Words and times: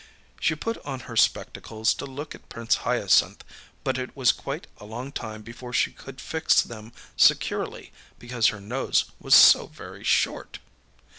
She 0.39 0.55
put 0.55 0.79
on 0.83 1.01
her 1.01 1.15
spectacles 1.15 1.93
to 1.93 2.07
look 2.07 2.33
at 2.33 2.49
Prince 2.49 2.77
Hyacinth, 2.77 3.43
but 3.83 3.99
it 3.99 4.17
was 4.17 4.31
quite 4.31 4.65
a 4.79 4.85
long 4.85 5.11
time 5.11 5.43
before 5.43 5.73
she 5.73 5.91
could 5.91 6.19
fix 6.19 6.59
them 6.59 6.91
securely 7.15 7.91
because 8.17 8.47
her 8.47 8.59
nose 8.59 9.05
was 9.19 9.35
so 9.35 9.67
very 9.67 10.03
short. 10.03 10.57